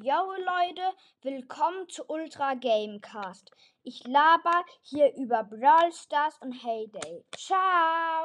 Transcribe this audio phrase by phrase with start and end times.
[0.00, 3.50] Yo Leute, willkommen zu Ultra Gamecast.
[3.82, 7.24] Ich laber hier über Brawl Stars und Heyday.
[7.36, 8.21] Ciao!